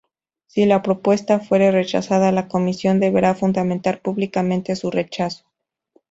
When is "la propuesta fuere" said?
0.65-1.69